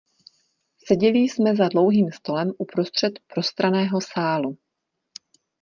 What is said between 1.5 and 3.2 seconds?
za dlouhým stolem uprostřed